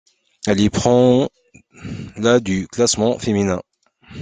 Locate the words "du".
2.39-2.67